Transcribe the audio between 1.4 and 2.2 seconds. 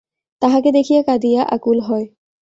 আকুল হয়।